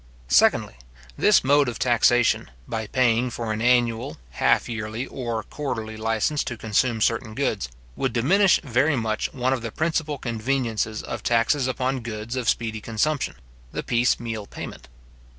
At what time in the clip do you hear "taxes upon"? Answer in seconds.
11.21-11.99